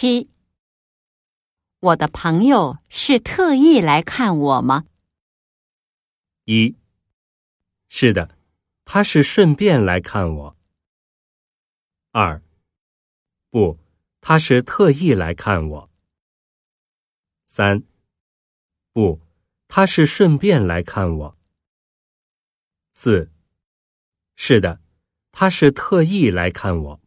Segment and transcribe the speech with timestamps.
[0.00, 0.30] 七。
[1.80, 4.86] 我的朋友是特意来看我吗？
[6.44, 6.76] 一。
[7.88, 8.38] 是的
[8.84, 10.56] 他是顺便来看我。
[12.12, 12.40] 二。
[13.50, 13.76] 不
[14.20, 15.90] 他是特意来看我。
[17.44, 17.82] 三。
[18.92, 19.20] 不
[19.66, 21.36] 他是顺便来看我。
[22.92, 23.32] 四。
[24.36, 24.80] 是的
[25.32, 27.00] 他是特意来看我。